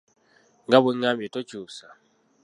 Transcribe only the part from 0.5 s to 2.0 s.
Nga bwe ngambye tokyusa!